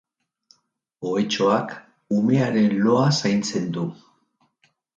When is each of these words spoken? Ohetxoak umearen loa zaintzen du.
Ohetxoak 1.09 1.75
umearen 2.21 2.75
loa 2.89 3.07
zaintzen 3.21 3.71
du. 3.79 3.87